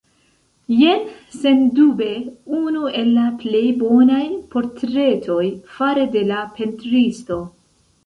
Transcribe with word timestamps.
Jen 0.77 1.03
sendube 1.41 2.07
unu 2.61 2.89
el 3.03 3.13
la 3.19 3.27
plej 3.45 3.63
bonaj 3.85 4.25
portretoj 4.57 5.41
fare 5.79 6.11
de 6.19 6.29
la 6.35 6.45
pentristo. 6.61 7.43